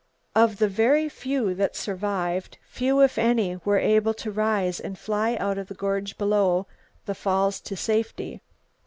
Of 0.33 0.57
the 0.57 0.67
very 0.67 1.09
few 1.09 1.53
that 1.53 1.75
survived, 1.75 2.57
few 2.63 3.01
if 3.03 3.19
any 3.19 3.57
were 3.63 3.77
able 3.77 4.15
to 4.15 4.31
rise 4.31 4.79
and 4.79 4.97
fly 4.97 5.35
out 5.35 5.59
of 5.59 5.67
the 5.67 5.75
gorge 5.75 6.17
below 6.17 6.65
the 7.05 7.13
Falls 7.13 7.59
to 7.61 7.75
safety. 7.77 8.41